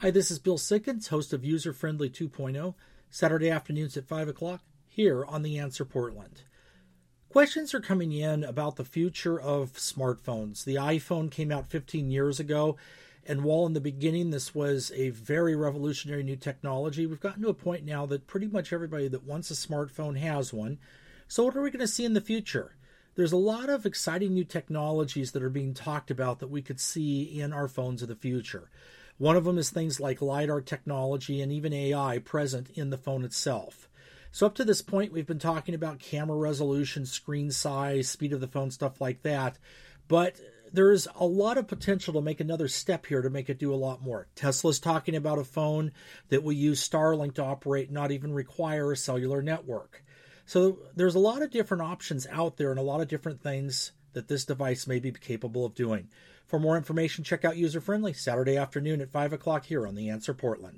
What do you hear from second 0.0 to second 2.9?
Hi, this is Bill Sickens, host of User Friendly 2.0,